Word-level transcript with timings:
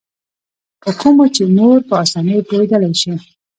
په 0.81 0.89
کومو 0.99 1.25
چې 1.35 1.43
نور 1.57 1.77
په 1.89 1.93
اسانۍ 2.03 2.37
پوهېدلای 2.47 2.93
شي. 3.01 3.13